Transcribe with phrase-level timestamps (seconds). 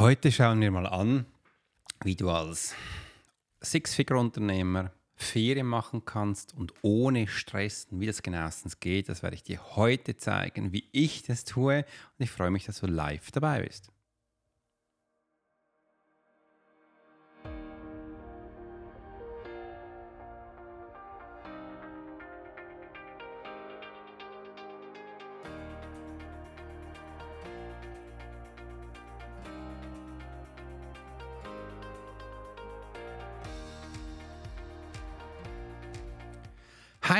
[0.00, 1.26] Heute schauen wir mal an,
[2.04, 2.74] wie du als
[3.60, 9.10] Six-Figure-Unternehmer Ferien machen kannst und ohne Stress, wie das genauestens geht.
[9.10, 11.84] Das werde ich dir heute zeigen, wie ich das tue.
[12.18, 13.92] Und ich freue mich, dass du live dabei bist.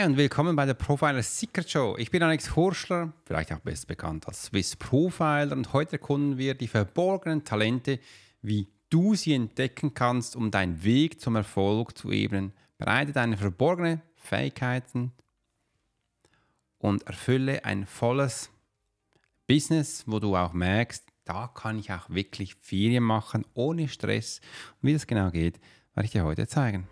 [0.01, 1.95] Hi und willkommen bei der Profiler Secret Show.
[1.99, 6.55] Ich bin Alex Horschler, vielleicht auch best bekannt als Swiss Profiler und heute erkunden wir
[6.55, 7.99] die verborgenen Talente,
[8.41, 12.55] wie du sie entdecken kannst, um deinen Weg zum Erfolg zu ebnen.
[12.79, 15.13] Bereite deine verborgenen Fähigkeiten
[16.79, 18.49] und erfülle ein volles
[19.47, 24.41] Business, wo du auch merkst, da kann ich auch wirklich Ferien machen, ohne Stress.
[24.81, 25.61] Und wie das genau geht,
[25.93, 26.89] werde ich dir heute zeigen.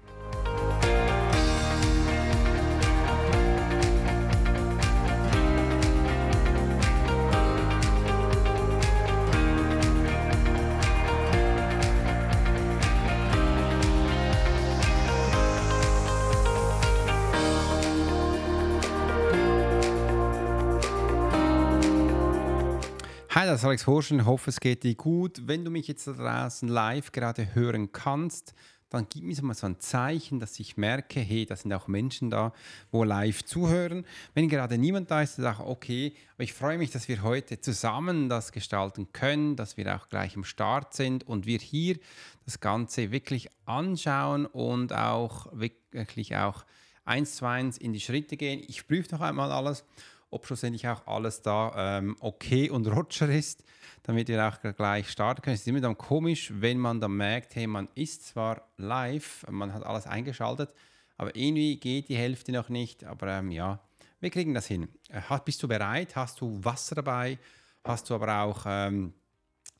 [23.59, 24.25] Ist Alex Horschen.
[24.25, 25.49] Hoffe, es geht dir gut.
[25.49, 28.55] Wenn du mich jetzt da draußen live gerade hören kannst,
[28.89, 31.89] dann gib mir so mal so ein Zeichen, dass ich merke, hey, da sind auch
[31.89, 32.53] Menschen da,
[32.93, 34.07] wo live zuhören.
[34.33, 37.23] Wenn gerade niemand da ist, dann sage ich, okay, aber ich freue mich, dass wir
[37.25, 41.99] heute zusammen das gestalten können, dass wir auch gleich am Start sind und wir hier
[42.45, 46.65] das Ganze wirklich anschauen und auch wirklich auch
[47.05, 48.63] eins zu eins in die Schritte gehen.
[48.69, 49.85] Ich prüfe noch einmal alles
[50.31, 53.65] ob schlussendlich auch alles da ähm, okay und Roger ist,
[54.03, 55.55] damit wir auch gleich starten können.
[55.55, 59.73] Es ist immer dann komisch, wenn man dann merkt, hey, man ist zwar live, man
[59.73, 60.75] hat alles eingeschaltet,
[61.17, 63.05] aber irgendwie geht die Hälfte noch nicht.
[63.05, 63.81] Aber ähm, ja,
[64.21, 64.89] wir kriegen das hin.
[65.09, 66.15] Äh, bist du bereit?
[66.17, 67.39] Hast du Wasser dabei?
[67.85, 69.15] Hast du aber auch, ähm,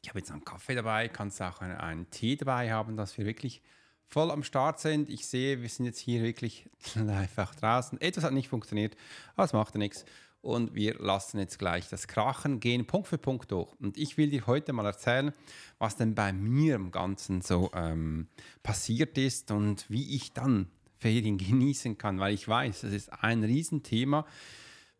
[0.03, 3.27] ich habe jetzt einen Kaffee dabei, kannst auch einen, einen Tee dabei haben, dass wir
[3.27, 3.63] wirklich
[4.07, 5.11] voll am Start sind.
[5.11, 8.01] Ich sehe, wir sind jetzt hier wirklich live auch draußen.
[8.01, 8.97] Etwas hat nicht funktioniert,
[9.35, 10.05] aber es macht ja nichts
[10.41, 13.73] und wir lassen jetzt gleich das Krachen gehen, Punkt für Punkt durch.
[13.81, 15.33] Und ich will dir heute mal erzählen,
[15.79, 18.29] was denn bei mir im Ganzen so ähm,
[18.63, 23.45] passiert ist und wie ich dann Ferien genießen kann, weil ich weiß, es ist ein
[23.45, 24.27] Riesenthema.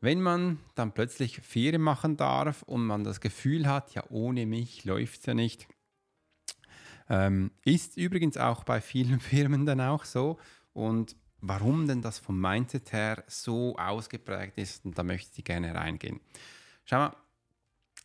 [0.01, 4.85] Wenn man dann plötzlich Ferien machen darf und man das Gefühl hat, ja, ohne mich
[4.85, 5.67] läuft es ja nicht,
[7.09, 10.39] ähm, ist übrigens auch bei vielen Firmen dann auch so.
[10.73, 14.85] Und warum denn das vom Mindset her so ausgeprägt ist.
[14.85, 16.21] Und da möchte ich gerne reingehen.
[16.85, 17.17] Schau mal,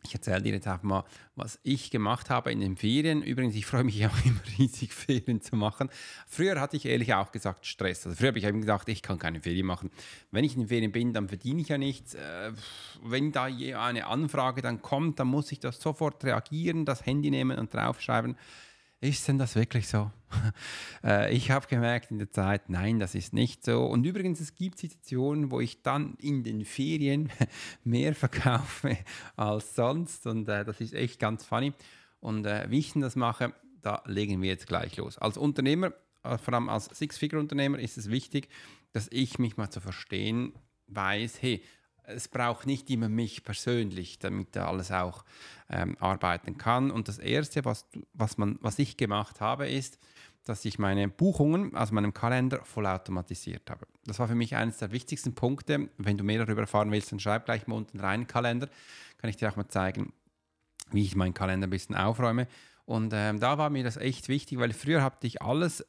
[0.06, 1.06] ich erzähle dir jetzt einfach mal,
[1.36, 3.22] was ich gemacht habe in den Ferien.
[3.22, 5.90] Übrigens, ich freue mich auch immer riesig, Ferien zu machen.
[6.28, 8.06] Früher hatte ich ehrlich auch gesagt Stress.
[8.06, 9.92] Also früher habe ich eben gesagt, ich kann keine Ferien machen.
[10.32, 12.16] Wenn ich in den Ferien bin, dann verdiene ich ja nichts.
[12.16, 12.52] Äh,
[13.04, 17.58] wenn da eine Anfrage dann kommt, dann muss ich das sofort reagieren, das Handy nehmen
[17.58, 18.36] und draufschreiben.
[19.04, 20.12] Ist denn das wirklich so?
[21.04, 23.84] Äh, ich habe gemerkt in der Zeit, nein, das ist nicht so.
[23.86, 27.30] Und übrigens, es gibt Situationen, wo ich dann in den Ferien
[27.84, 28.98] mehr verkaufe
[29.36, 30.26] als sonst.
[30.26, 31.74] Und äh, das ist echt ganz funny.
[32.22, 35.18] Und äh, wie ich denn das mache, da legen wir jetzt gleich los.
[35.18, 35.92] Als Unternehmer,
[36.24, 38.48] äh, vor allem als Six-Figure-Unternehmer, ist es wichtig,
[38.94, 40.54] dass ich mich mal zu verstehen
[40.88, 41.62] weiß, hey,
[42.06, 45.24] es braucht nicht immer mich persönlich, damit er alles auch
[45.70, 46.92] ähm, arbeiten kann.
[46.92, 49.98] Und das Erste, was, was, man, was ich gemacht habe, ist,
[50.46, 53.88] dass ich meine Buchungen aus meinem Kalender vollautomatisiert habe.
[54.06, 55.90] Das war für mich eines der wichtigsten Punkte.
[55.98, 58.68] Wenn du mehr darüber erfahren willst, dann schreib gleich mal unten rein Kalender.
[59.18, 60.12] Kann ich dir auch mal zeigen,
[60.92, 62.48] wie ich meinen Kalender ein bisschen aufräume.
[62.86, 65.86] Und ähm, da war mir das echt wichtig, weil früher hatte ich alles,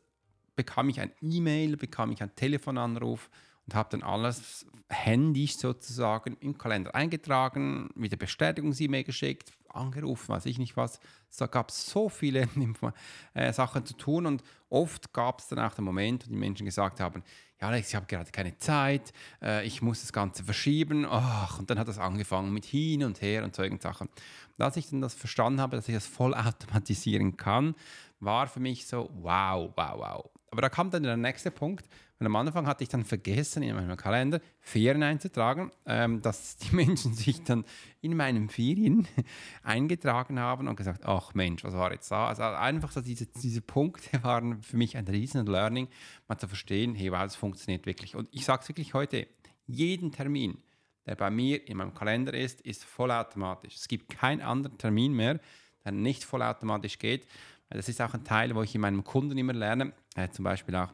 [0.54, 3.28] bekam ich ein E-Mail, bekam ich einen Telefonanruf
[3.66, 10.58] und habe dann alles händisch sozusagen im Kalender eingetragen, wieder Bestätigungs-E-Mail geschickt, angerufen, weiß ich
[10.58, 11.00] nicht was.
[11.36, 12.48] Da gab es so viele
[13.34, 16.64] äh, Sachen zu tun und oft gab es dann auch den Moment, wo die Menschen
[16.64, 17.22] gesagt haben,
[17.60, 19.12] ja Alex, ich habe gerade keine Zeit,
[19.42, 21.06] äh, ich muss das Ganze verschieben.
[21.08, 24.08] Ach, und dann hat das angefangen mit hin und her und solchen Sachen.
[24.56, 27.74] Und als ich dann das verstanden habe, dass ich das voll automatisieren kann,
[28.20, 30.30] war für mich so, wow, wow, wow.
[30.50, 31.88] Aber da kam dann der nächste Punkt,
[32.20, 36.74] und am Anfang hatte ich dann vergessen, in meinem Kalender Ferien einzutragen, ähm, dass die
[36.74, 37.64] Menschen sich dann
[38.00, 39.08] in meinen Ferien
[39.62, 42.28] eingetragen haben und gesagt, ach Mensch, was war jetzt da?
[42.28, 45.88] Also einfach so diese, diese Punkte waren für mich ein riesen Learning,
[46.28, 48.14] mal zu verstehen, hey, wow, das funktioniert wirklich.
[48.14, 49.26] Und ich sage es wirklich heute,
[49.66, 50.58] jeden Termin,
[51.06, 53.74] der bei mir in meinem Kalender ist, ist vollautomatisch.
[53.74, 55.40] Es gibt keinen anderen Termin mehr,
[55.84, 57.26] der nicht vollautomatisch geht.
[57.70, 59.92] Das ist auch ein Teil, wo ich in meinem Kunden immer lerne.
[60.14, 60.92] Äh, zum Beispiel auch,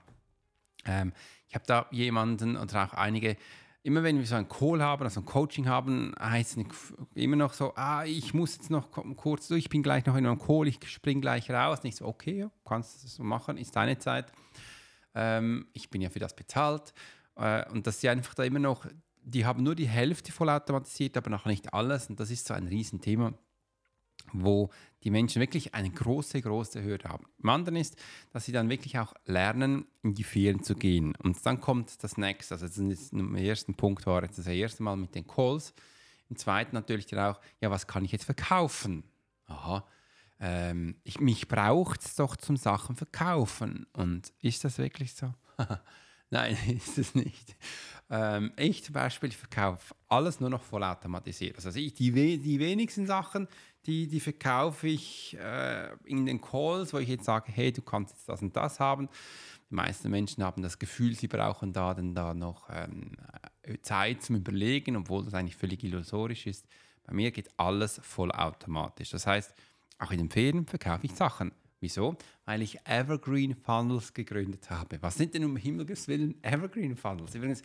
[0.85, 1.13] ähm,
[1.49, 3.37] ich habe da jemanden oder auch einige,
[3.83, 6.65] immer wenn wir so einen Call haben, also ein Coaching haben, heißt es
[7.15, 10.27] immer noch so, ah, ich muss jetzt noch kurz durch, ich bin gleich noch in
[10.27, 11.83] einem Call, ich springe gleich raus.
[11.83, 14.33] Nicht so, okay, kannst du das so machen, ist deine Zeit.
[15.15, 16.93] Ähm, ich bin ja für das bezahlt.
[17.37, 18.87] Äh, und dass sie einfach da immer noch,
[19.23, 22.09] die haben nur die Hälfte vollautomatisiert, aber noch nicht alles.
[22.09, 23.35] Und das ist so ein Riesenthema
[24.33, 24.71] wo
[25.03, 27.27] die Menschen wirklich eine große, große Hürde haben.
[27.43, 27.97] Im anderen ist,
[28.33, 31.15] dass sie dann wirklich auch lernen, in die Firmen zu gehen.
[31.17, 32.55] Und dann kommt das nächste.
[32.55, 35.73] Also das ist im ersten Punkt war jetzt das erste Mal mit den Calls.
[36.29, 39.05] Im zweiten natürlich dann auch, ja, was kann ich jetzt verkaufen?
[39.47, 39.85] Aha,
[40.39, 43.87] ähm, ich, mich braucht es doch zum Sachen verkaufen.
[43.93, 45.33] Und ist das wirklich so?
[46.31, 47.57] Nein, ist es nicht.
[48.09, 51.57] Ähm, ich zum Beispiel verkaufe alles nur noch vollautomatisiert.
[51.57, 53.49] Also ich, die, die wenigsten Sachen,
[53.87, 58.15] die, die verkaufe ich äh, in den Calls, wo ich jetzt sage, hey, du kannst
[58.15, 59.09] jetzt das und das haben.
[59.71, 63.17] Die meisten Menschen haben das Gefühl, sie brauchen da dann da noch ähm,
[63.83, 66.67] Zeit zum Überlegen, obwohl das eigentlich völlig illusorisch ist.
[67.05, 69.11] Bei mir geht alles vollautomatisch.
[69.11, 69.55] Das heißt,
[69.99, 71.53] auch in den Ferien verkaufe ich Sachen.
[71.81, 72.17] Wieso?
[72.45, 74.99] Weil ich Evergreen Funnels gegründet habe.
[75.01, 77.35] Was sind denn um Himmels Willen Evergreen Funnels?
[77.35, 77.63] Übrigens,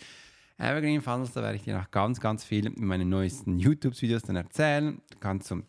[0.57, 4.37] Evergreen Funnels, da werde ich dir noch ganz, ganz viel in meinen neuesten YouTube-Videos dann
[4.37, 5.01] erzählen.
[5.11, 5.65] Du kannst zum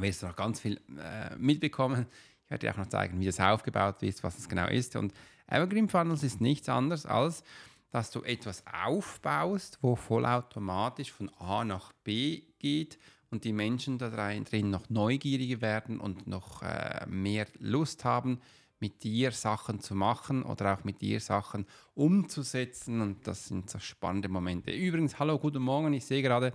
[0.00, 2.06] wirst du noch ganz viel äh, mitbekommen.
[2.44, 4.96] Ich werde dir auch noch zeigen, wie das aufgebaut ist, was es genau ist.
[4.96, 5.12] Und
[5.48, 7.42] Evergreen Funnels ist nichts anderes als,
[7.90, 12.98] dass du etwas aufbaust, wo vollautomatisch von A nach B geht
[13.30, 18.40] und die Menschen da drin noch neugieriger werden und noch äh, mehr Lust haben,
[18.78, 23.00] mit dir Sachen zu machen oder auch mit dir Sachen umzusetzen.
[23.00, 24.70] Und das sind so spannende Momente.
[24.70, 25.92] Übrigens, hallo, guten Morgen.
[25.94, 26.52] Ich sehe gerade,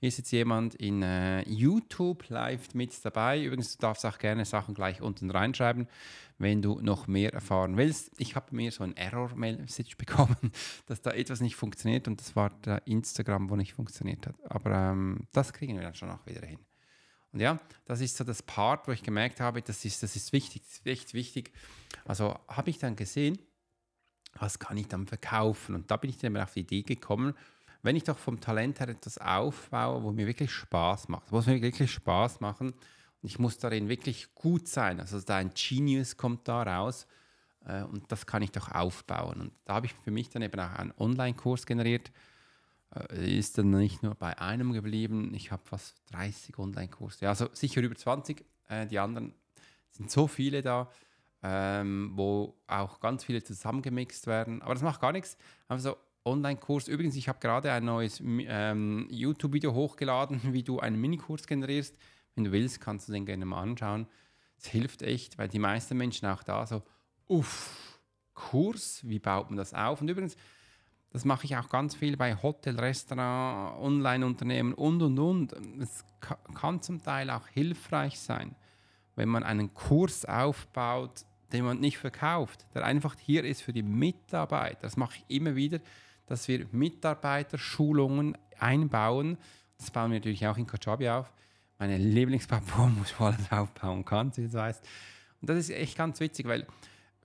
[0.00, 3.42] ist jetzt jemand in äh, YouTube live mit dabei.
[3.42, 5.88] Übrigens, du darfst auch gerne Sachen gleich unten reinschreiben,
[6.38, 8.10] wenn du noch mehr erfahren willst.
[8.18, 10.52] Ich habe mir so ein Error-Message bekommen,
[10.86, 14.36] dass da etwas nicht funktioniert und das war der Instagram, wo nicht funktioniert hat.
[14.44, 16.58] Aber ähm, das kriegen wir dann schon auch wieder hin.
[17.32, 20.32] Und ja, das ist so das Part, wo ich gemerkt habe, das ist, das ist
[20.32, 21.52] wichtig, das ist echt wichtig.
[22.04, 23.38] Also habe ich dann gesehen,
[24.38, 25.74] was kann ich dann verkaufen?
[25.74, 27.34] Und da bin ich dann auf die Idee gekommen,
[27.84, 31.46] wenn ich doch vom Talent her etwas aufbaue, wo mir wirklich Spaß macht, wo es
[31.46, 36.48] mir wirklich Spaß machen und ich muss darin wirklich gut sein, also dein Genius kommt
[36.48, 37.06] da raus
[37.66, 39.40] äh, und das kann ich doch aufbauen.
[39.40, 42.10] Und da habe ich für mich dann eben auch einen Online-Kurs generiert,
[42.94, 47.82] äh, ist dann nicht nur bei einem geblieben, ich habe fast 30 Online-Kurse, also sicher
[47.82, 49.34] über 20, äh, die anderen
[49.90, 50.90] sind so viele da,
[51.42, 55.36] ähm, wo auch ganz viele zusammengemixt werden, aber das macht gar nichts,
[55.68, 56.88] einfach so Online-Kurs.
[56.88, 61.96] Übrigens, ich habe gerade ein neues ähm, YouTube-Video hochgeladen, wie du einen Minikurs generierst.
[62.34, 64.06] Wenn du willst, kannst du den gerne mal anschauen.
[64.58, 66.82] Es hilft echt, weil die meisten Menschen auch da so,
[67.28, 68.00] uff,
[68.34, 70.00] Kurs, wie baut man das auf?
[70.00, 70.36] Und übrigens,
[71.10, 75.52] das mache ich auch ganz viel bei Hotel, Restaurant, Online-Unternehmen und, und, und.
[75.80, 76.04] Es
[76.54, 78.56] kann zum Teil auch hilfreich sein,
[79.14, 83.84] wenn man einen Kurs aufbaut, den man nicht verkauft, der einfach hier ist für die
[83.84, 84.80] Mitarbeiter.
[84.82, 85.78] Das mache ich immer wieder
[86.26, 89.38] dass wir Mitarbeiterschulungen einbauen.
[89.78, 91.32] Das bauen wir natürlich auch in Kajabi auf.
[91.78, 94.84] Meine Lieblingsplattform, wo ich alles aufbauen kann, wie du weißt.
[95.40, 96.66] Und das ist echt ganz witzig, weil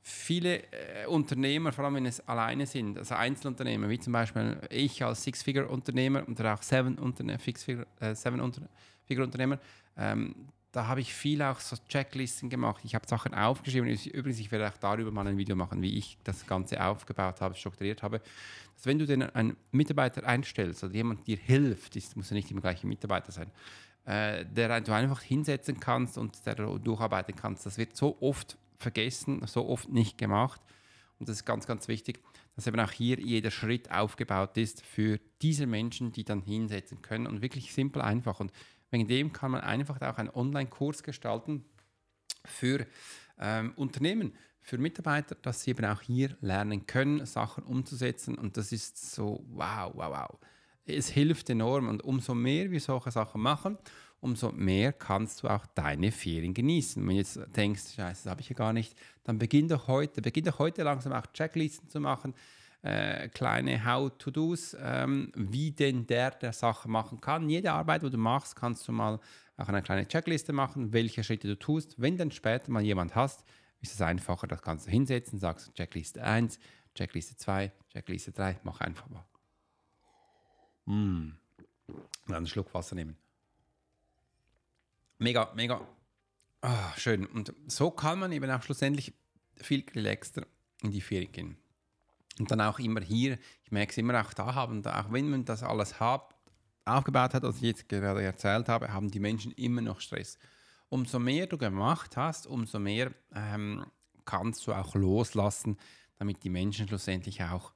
[0.01, 5.03] viele äh, Unternehmer, vor allem wenn es alleine sind, also Einzelunternehmer, wie zum Beispiel ich
[5.03, 9.59] als Six-Figure-Unternehmer oder auch Seven-Figure-Unternehmer,
[9.97, 10.35] äh, ähm,
[10.71, 12.81] da habe ich viel auch so Checklisten gemacht.
[12.83, 13.89] Ich habe Sachen aufgeschrieben.
[13.89, 17.55] Übrigens, ich werde auch darüber mal ein Video machen, wie ich das Ganze aufgebaut habe,
[17.55, 18.21] strukturiert habe.
[18.75, 22.51] Dass wenn du den einen Mitarbeiter einstellst oder jemand dir hilft, das muss ja nicht
[22.51, 23.49] immer gleich ein Mitarbeiter sein,
[24.05, 27.65] äh, der du einfach hinsetzen kannst und der du durcharbeiten kannst.
[27.65, 30.61] Das wird so oft vergessen, so oft nicht gemacht.
[31.17, 32.19] Und das ist ganz, ganz wichtig,
[32.55, 37.25] dass eben auch hier jeder Schritt aufgebaut ist für diese Menschen, die dann hinsetzen können
[37.25, 38.39] und wirklich simpel einfach.
[38.39, 38.51] Und
[38.91, 41.65] Wegen dem kann man einfach auch einen Online-Kurs gestalten
[42.45, 42.85] für
[43.39, 48.35] ähm, Unternehmen, für Mitarbeiter, dass sie eben auch hier lernen können, Sachen umzusetzen.
[48.35, 50.39] Und das ist so, wow, wow, wow.
[50.85, 51.87] Es hilft enorm.
[51.87, 53.77] Und umso mehr wir solche Sachen machen,
[54.21, 57.01] umso mehr kannst du auch deine Ferien genießen.
[57.01, 60.21] Wenn du jetzt denkst, scheiße, das habe ich ja gar nicht, dann beginn doch heute,
[60.21, 62.33] beginn doch heute langsam auch Checklisten zu machen,
[62.81, 67.49] äh, kleine How-to-Dos, ähm, wie denn der der Sache machen kann.
[67.49, 69.19] Jede Arbeit, die du machst, kannst du mal
[69.57, 71.99] auch eine kleine Checkliste machen, welche Schritte du tust.
[71.99, 73.43] Wenn dann später mal jemand hast,
[73.81, 76.59] ist es einfacher, das kannst du hinsetzen, sagst Checkliste 1,
[76.95, 79.25] Checkliste 2, Checkliste 3, mach einfach mal.
[80.85, 81.37] Mm.
[82.27, 83.17] Dann einen Schluck Wasser nehmen.
[85.17, 85.85] Mega, mega
[86.61, 87.25] Ah, schön.
[87.25, 89.13] Und so kann man eben auch schlussendlich
[89.55, 90.45] viel relaxter
[90.81, 91.57] in die Ferien gehen.
[92.39, 95.45] Und dann auch immer hier, ich merke es immer auch da haben, auch wenn man
[95.45, 96.33] das alles hat,
[96.85, 100.39] aufgebaut hat, was ich jetzt gerade erzählt habe, haben die Menschen immer noch Stress.
[100.87, 103.85] Umso mehr du gemacht hast, umso mehr ähm,
[104.25, 105.77] kannst du auch loslassen,
[106.17, 107.73] damit die Menschen schlussendlich auch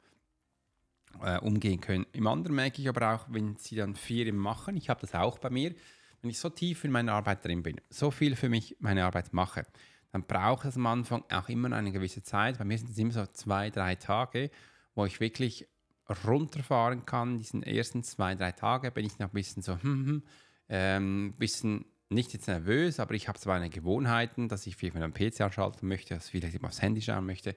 [1.21, 2.05] äh, umgehen können.
[2.13, 5.37] Im anderen merke ich aber auch, wenn sie dann Ferien machen, ich habe das auch
[5.39, 5.75] bei mir,
[6.21, 9.33] wenn ich so tief in meiner Arbeit drin bin, so viel für mich meine Arbeit
[9.33, 9.65] mache,
[10.13, 12.59] dann braucht es am Anfang auch immer eine gewisse Zeit.
[12.59, 14.51] Bei mir sind es immer so zwei, drei Tage,
[14.93, 15.67] wo ich wirklich
[16.23, 17.39] runterfahren kann.
[17.39, 20.23] Diesen ersten zwei, drei Tage bin ich noch ein bisschen so, hm, hm,
[20.69, 25.01] ähm, bisschen nicht jetzt nervös, aber ich habe zwar eine Gewohnheiten, dass ich vielleicht mit
[25.01, 27.55] einem PC anschalten möchte, dass ich vielleicht immer aufs Handy schauen möchte.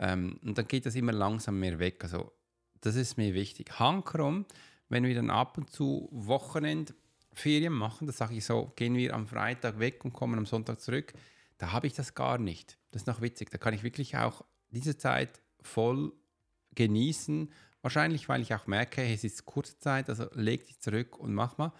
[0.00, 2.02] Ähm, und dann geht das immer langsam mehr weg.
[2.02, 2.32] Also
[2.80, 3.78] das ist mir wichtig.
[3.78, 4.44] Hankerum,
[4.88, 6.94] wenn wir dann ab und zu Wochenend
[7.32, 10.80] Ferien machen, das sage ich so, gehen wir am Freitag weg und kommen am Sonntag
[10.80, 11.14] zurück,
[11.58, 12.78] da habe ich das gar nicht.
[12.90, 13.50] Das ist noch witzig.
[13.50, 16.12] Da kann ich wirklich auch diese Zeit voll
[16.74, 17.52] genießen.
[17.82, 21.58] Wahrscheinlich, weil ich auch merke, es ist kurze Zeit, also leg dich zurück und mach
[21.58, 21.72] mal.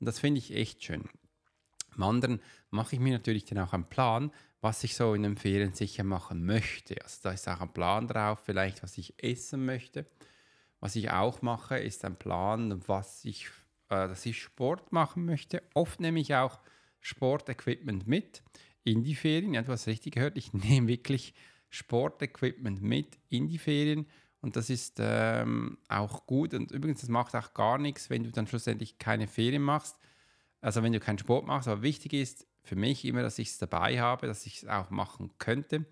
[0.00, 1.08] Und das finde ich echt schön.
[1.96, 5.36] Im anderen mache ich mir natürlich dann auch einen Plan, was ich so in den
[5.36, 6.96] Ferien sicher machen möchte.
[7.02, 10.06] Also da ist auch ein Plan drauf, vielleicht was ich essen möchte.
[10.80, 13.46] Was ich auch mache, ist ein Plan, was ich,
[13.88, 15.62] äh, dass ich Sport machen möchte.
[15.74, 16.58] Oft nehme ich auch
[17.00, 18.42] Sportequipment mit
[18.84, 19.54] in die Ferien.
[19.54, 21.34] Ja, du hast richtig gehört, ich nehme wirklich
[21.70, 24.06] Sportequipment mit in die Ferien
[24.42, 26.52] und das ist ähm, auch gut.
[26.52, 29.96] Und übrigens, das macht auch gar nichts, wenn du dann schlussendlich keine Ferien machst.
[30.60, 31.68] Also wenn du keinen Sport machst.
[31.68, 34.90] Aber wichtig ist für mich immer, dass ich es dabei habe, dass ich es auch
[34.90, 35.78] machen könnte.
[35.78, 35.86] Und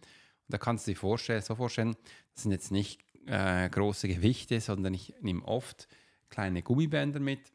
[0.49, 1.97] da kannst du dir vorstellen, so vorstellen,
[2.35, 5.87] das sind jetzt nicht äh, große Gewichte, sondern ich nehme oft
[6.28, 7.52] kleine Gummibänder mit.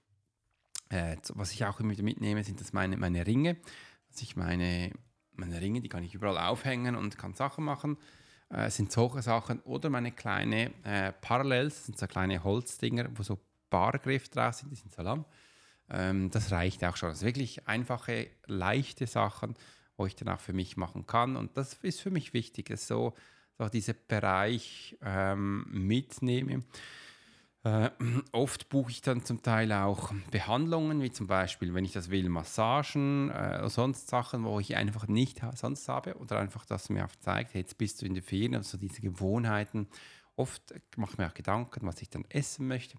[0.87, 3.57] Äh, was ich auch immer mitnehme, sind das meine, meine Ringe.
[4.09, 4.91] Dass ich meine,
[5.37, 7.97] meine Ringe, die kann ich überall aufhängen und kann Sachen machen
[8.49, 9.59] äh, sind solche Sachen.
[9.61, 13.39] Oder meine kleine äh, Parallels, sind so kleine Holzdinger, wo so
[13.69, 15.25] Bargriff drauf sind, die sind so lang.
[15.89, 17.13] Ähm, das reicht auch schon.
[17.13, 19.55] Sind wirklich einfache, leichte Sachen,
[19.97, 21.35] wo ich dann auch für mich machen kann.
[21.35, 23.13] Und das ist für mich wichtig, dass so,
[23.57, 26.63] so diesen Bereich ähm, mitnehme.
[27.65, 27.89] Äh,
[28.31, 32.29] oft buche ich dann zum Teil auch Behandlungen, wie zum Beispiel, wenn ich das will,
[32.29, 37.15] Massagen, äh, sonst Sachen, wo ich einfach nicht sonst habe oder einfach, dass mir auch
[37.19, 39.87] zeigt, jetzt bist du in der Ferien, also diese Gewohnheiten.
[40.35, 42.97] Oft mache ich mir auch Gedanken, was ich dann essen möchte.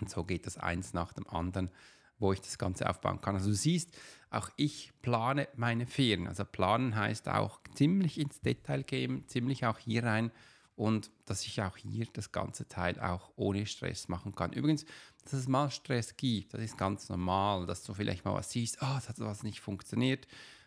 [0.00, 1.70] Und so geht das eins nach dem anderen,
[2.18, 3.36] wo ich das Ganze aufbauen kann.
[3.36, 3.96] Also du siehst,
[4.30, 6.26] auch ich plane meine Ferien.
[6.26, 10.32] Also planen heißt auch ziemlich ins Detail gehen, ziemlich auch hier rein
[10.80, 14.54] und dass ich auch hier das ganze Teil auch ohne Stress machen kann.
[14.54, 14.86] Übrigens,
[15.24, 18.78] dass es mal Stress gibt, das ist ganz normal, dass du vielleicht mal was siehst,
[18.80, 20.26] oh, das hat was nicht funktioniert.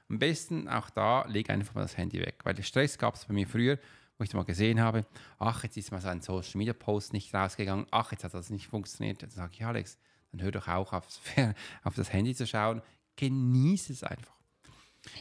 [0.10, 3.26] Am besten auch da, leg einfach mal das Handy weg, weil der Stress gab es
[3.26, 3.80] bei mir früher,
[4.20, 5.04] wo ich mal gesehen habe,
[5.40, 8.52] ach, jetzt ist mal so ein Social Media Post nicht rausgegangen, ach, jetzt hat das
[8.52, 9.24] nicht funktioniert.
[9.24, 9.98] Dann sage ich, Alex,
[10.32, 11.08] dann hör doch auch auf,
[11.84, 12.84] auf das Handy zu schauen,
[13.16, 14.36] genieße es einfach.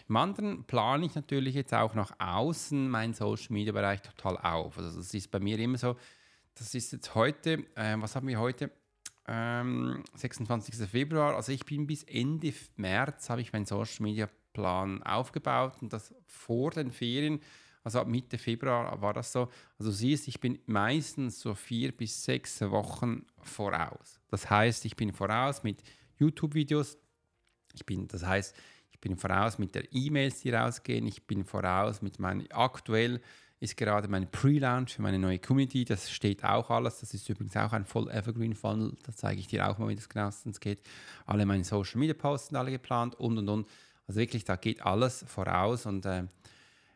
[0.08, 4.78] Im anderen plane ich natürlich jetzt auch nach außen meinen Social Media Bereich total auf.
[4.78, 5.96] Also das ist bei mir immer so,
[6.54, 8.70] das ist jetzt heute, äh, was haben wir heute?
[9.26, 10.88] Ähm, 26.
[10.88, 15.92] Februar, also ich bin bis Ende März habe ich meinen Social Media Plan aufgebaut und
[15.92, 17.40] das vor den Ferien,
[17.84, 19.48] also ab Mitte Februar war das so.
[19.78, 24.20] Also du siehst, ich bin meistens so vier bis sechs Wochen voraus.
[24.28, 25.82] Das heißt, ich bin voraus mit
[26.18, 26.98] YouTube-Videos.
[27.74, 28.54] Ich bin, das heißt,
[29.02, 31.06] bin voraus mit der E-Mails, die rausgehen.
[31.06, 33.21] Ich bin voraus mit meinem, aktuell
[33.61, 35.85] ist gerade mein Pre-Launch für meine neue Community.
[35.85, 37.00] Das steht auch alles.
[37.00, 38.97] Das ist übrigens auch ein voll Evergreen Funnel.
[39.04, 40.82] Da zeige ich dir auch mal, wie das genauestens geht.
[41.26, 43.68] Alle meine Social Media Posts sind alle geplant und und und.
[44.09, 46.25] Also wirklich, da geht alles voraus und äh,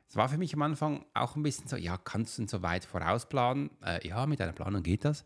[0.09, 2.63] es war für mich am Anfang auch ein bisschen so, ja, kannst du denn so
[2.63, 3.71] weit vorausplanen?
[3.85, 5.25] Äh, ja, mit einer Planung geht das.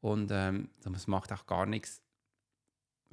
[0.00, 2.01] Und ähm, das macht auch gar nichts,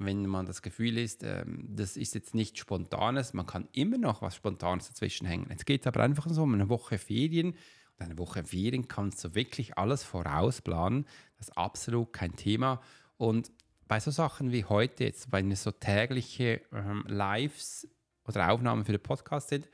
[0.00, 4.22] wenn man das Gefühl ist, ähm, das ist jetzt nicht Spontanes, man kann immer noch
[4.22, 5.46] was Spontanes dazwischen hängen.
[5.50, 7.50] Jetzt geht es aber einfach so um eine Woche Ferien.
[7.50, 11.04] Und eine Woche Ferien kannst du wirklich alles vorausplanen.
[11.36, 12.80] Das ist absolut kein Thema.
[13.18, 13.52] Und
[13.88, 17.86] bei so Sachen wie heute, jetzt, wenn es so tägliche ähm, Lives
[18.26, 19.68] oder Aufnahmen für den Podcast sind,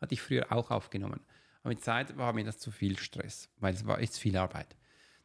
[0.00, 1.20] hatte ich früher auch aufgenommen.
[1.62, 4.76] Aber mit Zeit war mir das zu viel Stress, weil es war echt viel Arbeit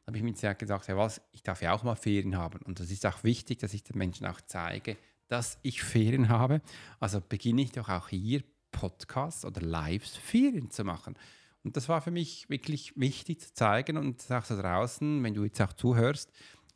[0.07, 2.59] habe ich mir gesagt, ja was, ich darf ja auch mal Ferien haben.
[2.59, 4.97] Und das ist auch wichtig, dass ich den Menschen auch zeige,
[5.27, 6.61] dass ich Ferien habe.
[6.99, 11.15] Also beginne ich doch auch hier Podcasts oder Lives Ferien zu machen.
[11.63, 15.43] Und das war für mich wirklich wichtig zu zeigen und auch da draußen, wenn du
[15.43, 16.31] jetzt auch zuhörst,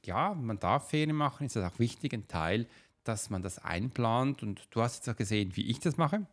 [0.06, 2.68] ja, man darf Ferien machen, ist das auch wichtig, ein Teil,
[3.04, 4.44] dass man das einplant.
[4.44, 6.26] Und du hast jetzt auch gesehen, wie ich das mache.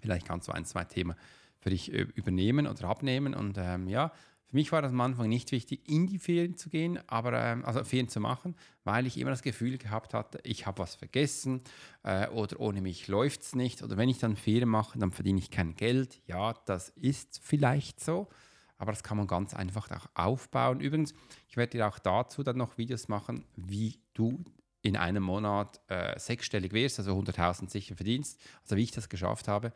[0.00, 1.16] Vielleicht kannst du ein, zwei Themen
[1.58, 3.34] für dich äh, übernehmen oder abnehmen.
[3.34, 4.12] Und ähm, ja,
[4.48, 7.64] für mich war das am Anfang nicht wichtig, in die Ferien zu gehen, aber ähm,
[7.64, 11.62] also Ferien zu machen, weil ich immer das Gefühl gehabt hatte, ich habe was vergessen
[12.04, 13.82] äh, oder ohne mich läuft es nicht.
[13.82, 16.20] Oder wenn ich dann Ferien mache, dann verdiene ich kein Geld.
[16.26, 18.28] Ja, das ist vielleicht so,
[18.78, 20.80] aber das kann man ganz einfach auch aufbauen.
[20.80, 21.12] Übrigens,
[21.48, 24.44] ich werde dir auch dazu dann noch Videos machen, wie du
[24.82, 29.48] in einem Monat äh, sechsstellig wirst, also 100.000 sicher verdienst, also wie ich das geschafft
[29.48, 29.72] habe,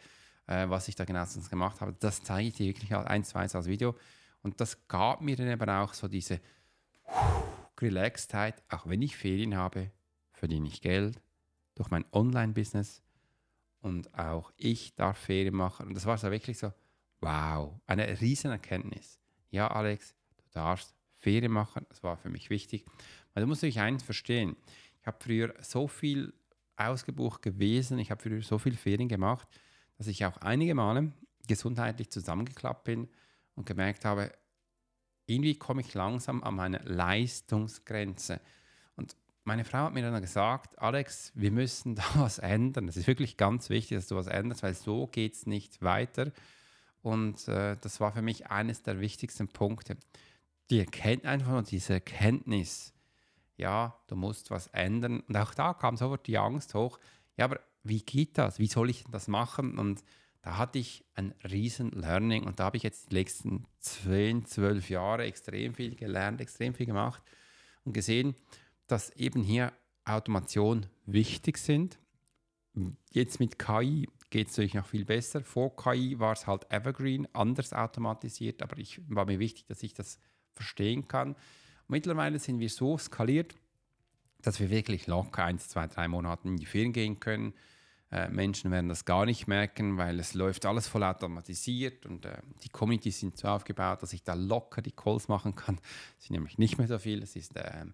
[0.46, 1.96] äh, was ich da genauestens gemacht habe.
[1.98, 3.96] Das zeige ich dir wirklich eins zu eins als Video.
[4.42, 6.40] Und das gab mir dann eben auch so diese
[7.78, 9.90] Relaxedheit, auch wenn ich Ferien habe,
[10.32, 11.20] verdiene ich Geld
[11.74, 13.02] durch mein Online-Business
[13.80, 15.88] und auch ich darf Ferien machen.
[15.88, 16.72] Und das war so wirklich so,
[17.20, 19.18] wow, eine riesen Erkenntnis.
[19.50, 21.86] Ja, Alex, du darfst Ferien machen.
[21.88, 22.84] Das war für mich wichtig.
[23.32, 24.56] Weil du musst dich eins verstehen.
[25.00, 26.32] Ich habe früher so viel
[26.76, 29.46] ausgebucht gewesen, ich habe früher so viel Ferien gemacht,
[29.98, 31.12] dass ich auch einige Male
[31.46, 33.08] gesundheitlich zusammengeklappt bin
[33.60, 34.32] und gemerkt habe,
[35.26, 38.40] irgendwie komme ich langsam an meine Leistungsgrenze.
[38.96, 42.88] Und meine Frau hat mir dann gesagt, Alex, wir müssen da was ändern.
[42.88, 46.32] Es ist wirklich ganz wichtig, dass du was änderst, weil so geht es nicht weiter.
[47.02, 49.96] Und äh, das war für mich eines der wichtigsten Punkte.
[50.70, 52.92] Die Erkenntnis, einfach nur diese Erkenntnis,
[53.56, 55.20] ja, du musst was ändern.
[55.20, 56.98] Und auch da kam sofort die Angst hoch,
[57.36, 58.58] ja, aber wie geht das?
[58.58, 59.78] Wie soll ich das machen?
[59.78, 60.02] Und
[60.42, 64.88] da hatte ich ein riesen Learning und da habe ich jetzt die letzten 10, 12
[64.88, 67.22] Jahre extrem viel gelernt, extrem viel gemacht
[67.84, 68.34] und gesehen,
[68.86, 69.72] dass eben hier
[70.04, 71.98] Automation wichtig sind.
[73.10, 75.42] Jetzt mit KI geht es natürlich noch viel besser.
[75.42, 79.92] Vor KI war es halt Evergreen, anders automatisiert, aber ich war mir wichtig, dass ich
[79.92, 80.18] das
[80.52, 81.36] verstehen kann.
[81.88, 83.56] Mittlerweile sind wir so skaliert,
[84.42, 87.52] dass wir wirklich locker eins, zwei, drei Monate in die Ferien gehen können.
[88.12, 92.38] Äh, Menschen werden das gar nicht merken, weil es läuft alles voll automatisiert und äh,
[92.64, 95.78] die Communities sind so aufgebaut, dass ich da locker die Calls machen kann.
[96.18, 97.22] Es sind nämlich nicht mehr so viel.
[97.22, 97.86] Es ist, äh,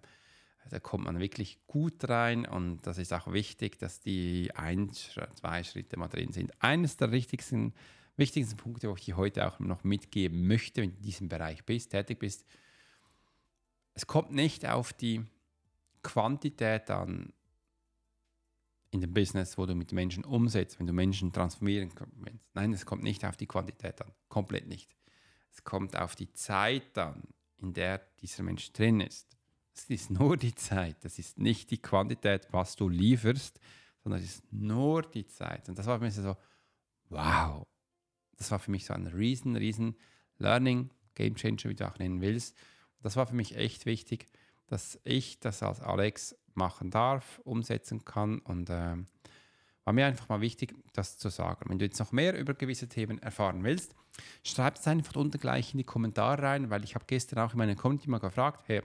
[0.69, 5.63] da kommt man wirklich gut rein und das ist auch wichtig, dass die ein, zwei
[5.63, 6.51] Schritte mal drin sind.
[6.61, 7.73] Eines der wichtigsten,
[8.15, 11.63] wichtigsten Punkte, wo ich dir heute auch noch mitgeben möchte, wenn du in diesem Bereich
[11.63, 12.43] bist, tätig bist,
[13.93, 15.23] es kommt nicht auf die
[16.01, 17.33] Quantität an
[18.91, 22.15] in dem Business, wo du mit Menschen umsetzt, wenn du Menschen transformieren kannst.
[22.53, 24.95] Nein, es kommt nicht auf die Quantität an, komplett nicht.
[25.51, 27.23] Es kommt auf die Zeit an,
[27.57, 29.27] in der dieser Mensch drin ist.
[29.73, 33.59] Es ist nur die Zeit, das ist nicht die Quantität, was du lieferst,
[34.03, 35.67] sondern es ist nur die Zeit.
[35.69, 36.35] Und das war für mich so,
[37.09, 37.67] wow,
[38.37, 39.95] das war für mich so ein riesen, riesen
[40.37, 42.55] Learning, Game Changer, wie du auch nennen willst
[43.01, 44.27] das war für mich echt wichtig,
[44.67, 48.97] dass ich das als Alex machen darf, umsetzen kann und äh,
[49.85, 51.69] war mir einfach mal wichtig, das zu sagen.
[51.69, 53.95] Wenn du jetzt noch mehr über gewisse Themen erfahren willst,
[54.43, 57.57] schreib es einfach unten gleich in die Kommentare rein, weil ich habe gestern auch in
[57.57, 58.81] meiner Community mal gefragt, hey,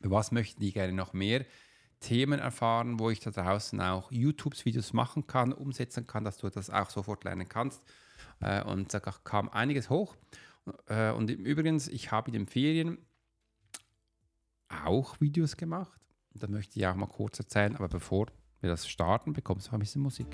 [0.00, 1.44] was möchten die gerne noch mehr
[2.00, 6.70] Themen erfahren, wo ich da draußen auch YouTube-Videos machen kann, umsetzen kann, dass du das
[6.70, 7.82] auch sofort lernen kannst.
[8.40, 10.16] Äh, und da kam einiges hoch.
[10.86, 12.98] Äh, und übrigens, ich habe in den Ferien
[14.68, 16.00] auch Videos gemacht.
[16.38, 18.26] Da möchte ich auch mal kurz erzählen, aber bevor
[18.60, 20.26] wir das starten, bekommst du ein bisschen Musik.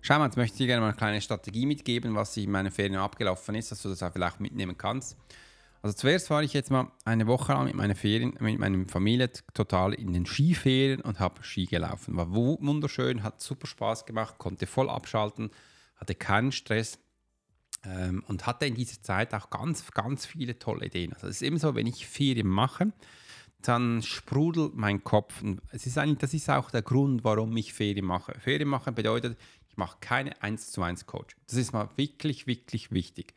[0.00, 2.70] Schau mal, jetzt möchte ich dir gerne mal eine kleine Strategie mitgeben, was in meinen
[2.70, 5.16] Ferien abgelaufen ist, dass du das auch vielleicht mitnehmen kannst.
[5.84, 9.30] Also zuerst war ich jetzt mal eine Woche lang mit meiner Ferien, mit meiner Familie
[9.52, 12.16] total in den Skiferien und habe Ski gelaufen.
[12.16, 15.50] War wunderschön, hat super Spaß gemacht, konnte voll abschalten,
[15.96, 16.98] hatte keinen Stress
[17.84, 21.12] ähm, und hatte in dieser Zeit auch ganz, ganz viele tolle Ideen.
[21.12, 22.94] Also es ist eben so, wenn ich Ferien mache,
[23.60, 25.42] dann sprudelt mein Kopf.
[25.42, 28.32] Und es ist eigentlich, das ist auch der Grund, warum ich Ferien mache.
[28.40, 29.36] Ferien machen bedeutet,
[29.68, 31.36] ich mache keine 1 zu 1 Coach.
[31.46, 33.34] Das ist mal wirklich, wirklich wichtig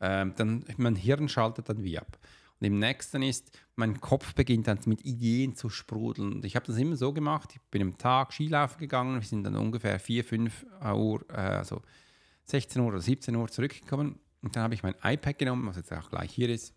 [0.00, 2.18] ähm, dann mein Hirn schaltet dann wie ab.
[2.60, 6.34] Und im nächsten ist, mein Kopf beginnt dann mit Ideen zu sprudeln.
[6.34, 9.44] Und ich habe das immer so gemacht, ich bin am Tag Skilaufen gegangen, wir sind
[9.44, 11.82] dann ungefähr 4, 5 Uhr, äh, also
[12.44, 14.18] 16 Uhr oder 17 Uhr zurückgekommen.
[14.42, 16.74] Und dann habe ich mein iPad genommen, was jetzt auch gleich hier ist,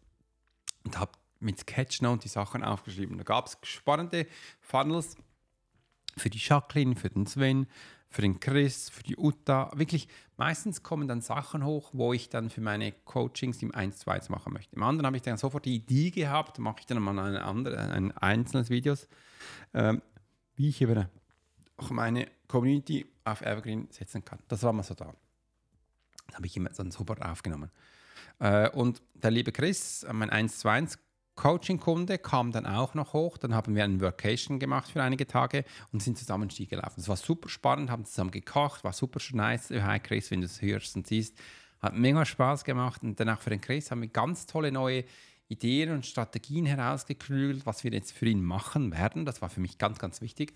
[0.84, 3.18] und habe mit Sketchnote die Sachen aufgeschrieben.
[3.18, 4.26] Da gab es spannende
[4.60, 5.16] Funnels
[6.16, 7.68] für die Jacqueline, für den Sven,
[8.10, 9.72] für den Chris, für die Uta.
[9.76, 14.22] Wirklich, meistens kommen dann Sachen hoch, wo ich dann für meine Coachings im 1 2
[14.30, 14.76] machen möchte.
[14.76, 17.78] Im anderen habe ich dann sofort die Idee gehabt, mache ich dann mal eine andere,
[17.78, 19.08] ein einzelnes Videos,
[19.74, 20.02] ähm,
[20.56, 21.10] wie ich über
[21.78, 24.40] auch meine Community auf Evergreen setzen kann.
[24.48, 25.14] Das war mal so da.
[26.28, 27.70] Das habe ich immer dann super aufgenommen.
[28.40, 30.98] Äh, und der liebe Chris, mein 1 zu 1
[31.38, 33.38] Coaching-Kunde kam dann auch noch hoch.
[33.38, 36.96] Dann haben wir einen Workation gemacht für einige Tage und sind zusammen Ski gelaufen.
[36.98, 39.70] Das war super spannend, haben zusammen gekocht, war super nice.
[39.70, 41.38] Hi Chris, wenn du es hörst und siehst.
[41.80, 43.04] Hat mega Spaß gemacht.
[43.04, 45.06] Und danach für den Chris haben wir ganz tolle neue
[45.48, 49.26] Ideen und Strategien herausgeklügelt, was wir jetzt für ihn machen werden.
[49.26, 50.54] Das war für mich ganz, ganz wichtig,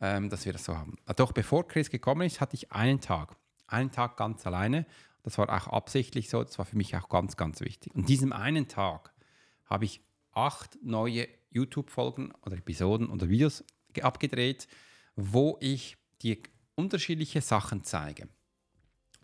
[0.00, 0.96] ähm, dass wir das so haben.
[1.14, 3.36] Doch bevor Chris gekommen ist, hatte ich einen Tag.
[3.68, 4.86] Einen Tag ganz alleine.
[5.22, 6.42] Das war auch absichtlich so.
[6.42, 7.94] Das war für mich auch ganz, ganz wichtig.
[7.94, 9.12] Und diesem einen Tag
[9.66, 10.00] habe ich
[10.32, 13.64] acht neue YouTube-Folgen oder Episoden oder Videos
[14.00, 14.68] abgedreht,
[15.16, 16.38] wo ich dir
[16.74, 18.28] unterschiedliche Sachen zeige.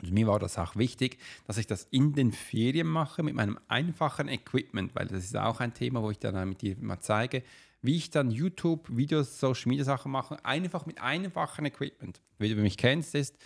[0.02, 3.58] Und mir war das auch wichtig, dass ich das in den Ferien mache mit meinem
[3.68, 7.42] einfachen Equipment, weil das ist auch ein Thema, wo ich dann mit dir mal zeige,
[7.80, 12.20] wie ich dann YouTube-Videos, Social Media Sachen mache, einfach mit einfachen Equipment.
[12.38, 13.36] Wie du mich kennst, ist,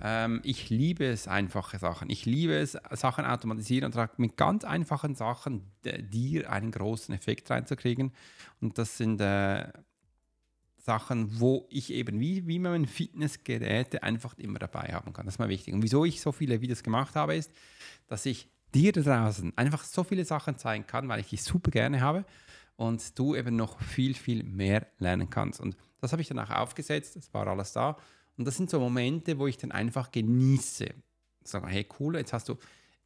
[0.00, 2.08] ähm, ich liebe es, einfache Sachen.
[2.08, 8.12] Ich liebe es, Sachen automatisieren und mit ganz einfachen Sachen dir einen großen Effekt reinzukriegen.
[8.60, 9.68] Und das sind äh,
[10.78, 15.26] Sachen, wo ich eben wie, wie man Fitnessgeräte einfach immer dabei haben kann.
[15.26, 15.74] Das ist mal wichtig.
[15.74, 17.52] Und wieso ich so viele Videos gemacht habe, ist,
[18.06, 22.00] dass ich dir draußen einfach so viele Sachen zeigen kann, weil ich die super gerne
[22.00, 22.24] habe
[22.80, 25.60] und du eben noch viel, viel mehr lernen kannst.
[25.60, 27.98] Und das habe ich dann auch aufgesetzt, das war alles da.
[28.38, 30.86] Und das sind so Momente, wo ich dann einfach genieße.
[31.44, 32.56] Sage, hey cool, jetzt hast du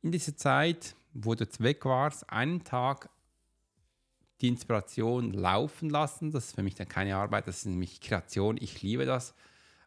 [0.00, 3.10] in dieser Zeit, wo du jetzt weg warst, einen Tag
[4.40, 6.30] die Inspiration laufen lassen.
[6.30, 8.56] Das ist für mich dann keine Arbeit, das ist nämlich Kreation.
[8.60, 9.34] Ich liebe das,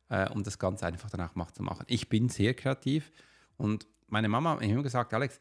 [0.10, 1.86] äh, um das Ganze einfach danach zu machen.
[1.88, 3.14] Ich bin sehr kreativ
[3.56, 5.40] und meine Mama hat mir immer gesagt, Alex,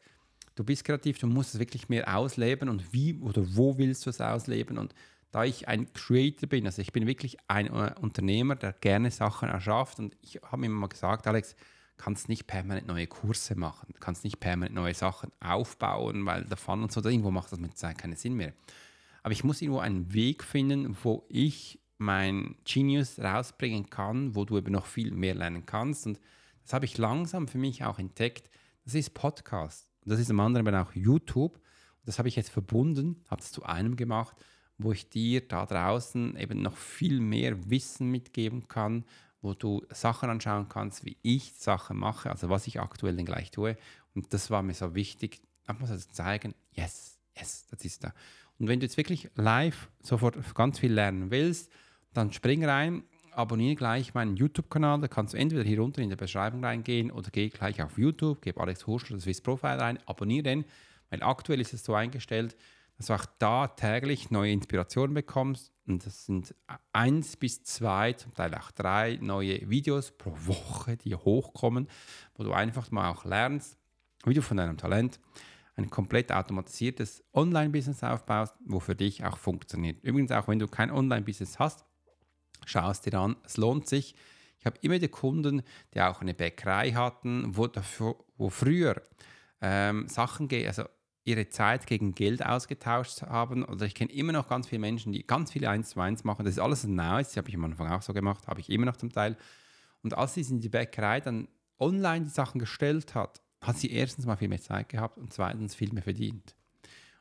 [0.57, 4.09] du bist kreativ, du musst es wirklich mehr ausleben und wie oder wo willst du
[4.09, 4.77] es ausleben?
[4.77, 4.93] Und
[5.31, 9.49] da ich ein Creator bin, also ich bin wirklich ein äh, Unternehmer, der gerne Sachen
[9.49, 11.55] erschafft und ich habe mir immer mal gesagt, Alex,
[11.97, 16.91] kannst nicht permanent neue Kurse machen, kannst nicht permanent neue Sachen aufbauen, weil Fun und
[16.91, 18.53] so, irgendwo macht das mit Zeit keinen Sinn mehr.
[19.23, 24.57] Aber ich muss irgendwo einen Weg finden, wo ich mein Genius rausbringen kann, wo du
[24.57, 26.05] eben noch viel mehr lernen kannst.
[26.05, 26.19] Und
[26.63, 28.49] das habe ich langsam für mich auch entdeckt.
[28.85, 29.86] Das ist Podcast.
[30.07, 31.59] Und das ist am anderen auch YouTube.
[32.05, 34.37] Das habe ich jetzt verbunden, habe es zu einem gemacht,
[34.77, 39.03] wo ich dir da draußen eben noch viel mehr Wissen mitgeben kann,
[39.41, 43.51] wo du Sachen anschauen kannst, wie ich Sachen mache, also was ich aktuell denn gleich
[43.51, 43.75] tue.
[44.15, 48.13] Und das war mir so wichtig, einfach mal zu zeigen, yes, yes, das ist da.
[48.59, 51.69] Und wenn du jetzt wirklich live sofort ganz viel lernen willst,
[52.13, 53.03] dann spring rein
[53.37, 54.99] abonniere gleich meinen YouTube-Kanal.
[55.01, 58.41] Da kannst du entweder hier unten in der Beschreibung reingehen oder geh gleich auf YouTube,
[58.41, 60.65] gib Alex Hurschel das Swiss Profile rein, abonniere den,
[61.09, 62.55] weil aktuell ist es so eingestellt,
[62.97, 65.71] dass du auch da täglich neue Inspirationen bekommst.
[65.85, 66.55] Und das sind
[66.91, 71.87] eins bis zwei, zum Teil auch drei neue Videos pro Woche, die hochkommen,
[72.35, 73.77] wo du einfach mal auch lernst,
[74.25, 75.19] wie du von deinem Talent
[75.75, 80.03] ein komplett automatisiertes Online-Business aufbaust, wo für dich auch funktioniert.
[80.03, 81.85] Übrigens auch, wenn du kein Online-Business hast,
[82.65, 84.15] schau es dir an, es lohnt sich.
[84.59, 85.61] Ich habe immer die Kunden,
[85.93, 89.01] die auch eine Bäckerei hatten, wo, dafür, wo früher
[89.61, 90.83] ähm, Sachen, also
[91.23, 93.63] ihre Zeit gegen Geld ausgetauscht haben.
[93.65, 96.45] Oder ich kenne immer noch ganz viele Menschen, die ganz viele 1 zu 1 machen.
[96.45, 98.85] Das ist alles nice, das habe ich am Anfang auch so gemacht, habe ich immer
[98.85, 99.37] noch zum Teil.
[100.03, 104.25] Und als sie in die Bäckerei dann online die Sachen gestellt hat, hat sie erstens
[104.25, 106.55] mal viel mehr Zeit gehabt und zweitens viel mehr verdient.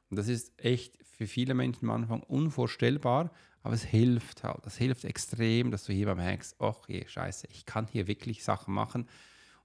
[0.08, 3.32] Und das ist echt für viele Menschen am Anfang unvorstellbar,
[3.66, 4.64] aber es hilft halt.
[4.64, 8.72] Es hilft extrem, dass du hier merkst, ach je, scheiße, ich kann hier wirklich Sachen
[8.72, 9.08] machen.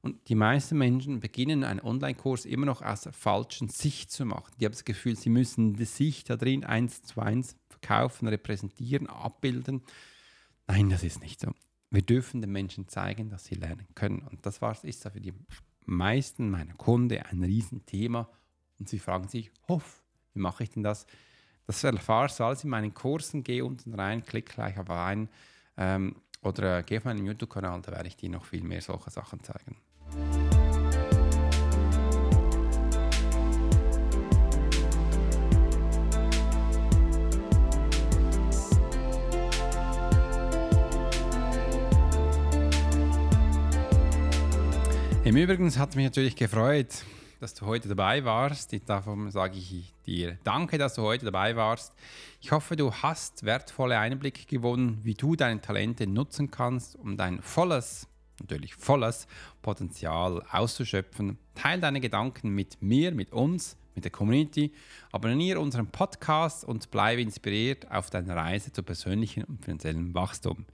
[0.02, 4.52] Und die meisten Menschen beginnen einen Online-Kurs immer noch aus der falschen Sicht zu machen.
[4.60, 9.06] Die haben das Gefühl, sie müssen die Sicht da drin eins zu eins verkaufen, repräsentieren,
[9.06, 9.84] abbilden.
[10.66, 11.52] Nein, das ist nicht so.
[11.92, 14.24] Wir dürfen den Menschen zeigen, dass sie lernen können.
[14.24, 15.34] Und das war, ist für die
[15.86, 18.28] meisten meiner Kunden ein Riesenthema.
[18.80, 20.02] Und sie fragen sich, hoff,
[20.34, 21.06] wie mache ich denn das?
[21.72, 23.46] Das erfahrst du alles in meinen Kursen.
[23.46, 25.30] Geh unten rein, klick gleich auf ein
[25.78, 29.10] ähm, oder äh, geh auf meinen YouTube-Kanal, da werde ich dir noch viel mehr solche
[29.10, 29.78] Sachen zeigen.
[45.24, 47.06] Im Übrigen hat mich natürlich gefreut,
[47.42, 48.72] dass du heute dabei warst.
[48.88, 51.94] Davon sage ich dir danke, dass du heute dabei warst.
[52.40, 57.42] Ich hoffe, du hast wertvolle Einblicke gewonnen, wie du deine Talente nutzen kannst, um dein
[57.42, 58.08] volles,
[58.40, 59.28] natürlich volles
[59.62, 61.40] Potenzial auszuschöpfen.
[61.56, 64.72] Teil deine Gedanken mit mir, mit uns, mit der Community.
[65.12, 70.66] Abonniere unseren Podcast und bleibe inspiriert auf deiner Reise zu persönlichen und finanziellen Wachstum.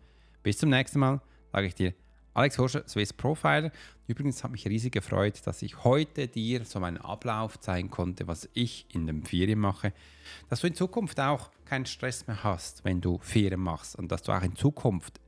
[0.43, 1.93] Bis zum nächsten Mal, sage ich dir,
[2.37, 3.71] Alex Horscher, Swiss Profiler.
[4.05, 8.47] Übrigens hat mich riesig gefreut, dass ich heute dir so meinen Ablauf zeigen konnte, was
[8.53, 9.91] ich in den Ferien mache,
[10.47, 14.21] dass du in Zukunft auch keinen Stress mehr hast, wenn du Ferien machst und dass
[14.21, 15.19] du auch in Zukunft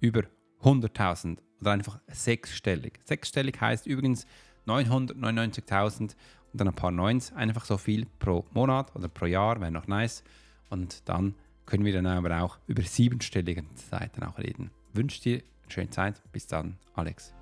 [0.00, 0.22] über
[0.62, 2.98] 100.000 oder einfach sechsstellig.
[3.04, 4.26] Sechsstellig heißt übrigens
[4.66, 6.14] 999.000 und
[6.54, 10.24] dann ein paar Neunz, einfach so viel pro Monat oder pro Jahr, wäre noch nice.
[10.70, 11.34] Und dann
[11.66, 14.70] können wir dann aber auch über siebenstelligen Seiten auch reden.
[14.94, 16.20] Wünsche dir schöne Zeit.
[16.32, 17.34] Bis dann, Alex.